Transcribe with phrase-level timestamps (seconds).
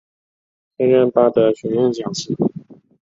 [0.79, 2.33] 现任巴德学院讲师。